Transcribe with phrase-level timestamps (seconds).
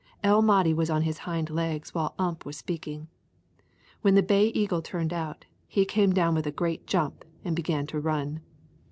[0.23, 3.07] El Mahdi was on his hind legs while Ump was speaking.
[4.01, 7.85] When the Bay Eagle turned out, he came down with a great jump and began
[7.85, 8.39] to run.